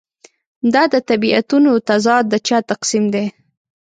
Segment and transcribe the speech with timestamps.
[0.73, 3.25] دا د طبیعتونو تضاد د چا تقسیم دی.